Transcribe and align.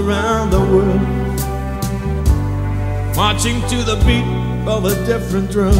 around 0.00 0.50
the 0.50 0.60
world, 0.60 1.00
marching 3.16 3.60
to 3.68 3.76
the 3.90 3.96
beat 4.06 4.24
of 4.66 4.84
a 4.84 4.94
different 5.04 5.50
drum. 5.50 5.76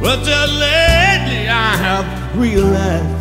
But 0.00 0.22
uh, 0.26 0.46
lately 0.66 1.48
I 1.48 1.76
have 1.86 2.06
realized, 2.36 3.16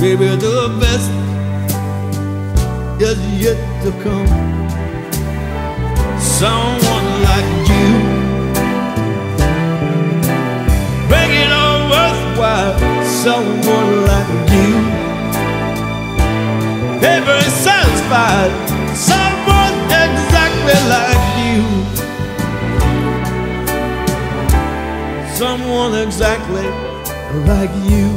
baby, 0.00 0.26
the 0.36 0.76
best 0.80 1.10
is 3.02 3.18
yet 3.42 3.58
to 3.82 3.90
come. 4.04 4.28
Someone 6.20 7.08
like 7.28 7.50
you, 7.70 7.90
break 11.08 11.32
it 11.44 11.52
all. 11.52 11.73
Why 12.36 12.74
someone 13.04 14.06
like 14.06 14.50
you. 14.50 14.74
Ever 17.00 17.40
satisfied, 17.42 18.52
someone 18.96 19.76
exactly 20.02 20.80
like 20.94 21.24
you. 21.44 21.62
Someone 25.36 25.94
exactly 25.94 26.68
like 27.50 27.74
you. 27.90 28.08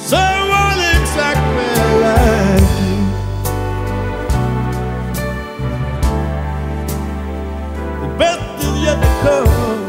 Someone 0.00 0.80
exactly 0.96 1.70
like 2.00 2.80
you. 2.80 2.94
is 8.64 8.82
yet 8.84 9.00
to 9.02 9.08
come. 9.22 9.83